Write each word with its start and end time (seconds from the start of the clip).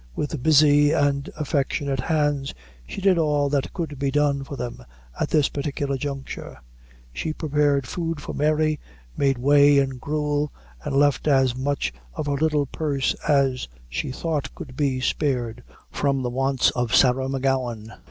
With 0.15 0.41
busy 0.41 0.91
and 0.91 1.29
affectionate 1.37 1.99
hands 1.99 2.55
she 2.87 3.01
did 3.01 3.19
all 3.19 3.49
that 3.49 3.71
could 3.71 3.99
be 3.99 4.09
done 4.09 4.43
for 4.43 4.55
them 4.55 4.83
at 5.19 5.29
that 5.29 5.53
particular 5.53 5.95
juncture. 5.95 6.57
She 7.13 7.33
prepared 7.33 7.85
food 7.85 8.19
for 8.19 8.33
Mary, 8.33 8.79
made 9.15 9.37
whey 9.37 9.77
and 9.77 10.01
gruel, 10.01 10.51
and 10.83 10.95
left 10.95 11.27
as 11.27 11.55
much 11.55 11.93
of 12.15 12.25
her 12.25 12.33
little 12.33 12.65
purse 12.65 13.13
as 13.29 13.67
she 13.87 14.11
thought 14.11 14.55
could 14.55 14.75
be 14.75 15.01
spared 15.01 15.61
from 15.91 16.23
the 16.23 16.31
wants 16.31 16.71
of 16.71 16.95
Sarah 16.95 17.29
M'Gowan. 17.29 17.93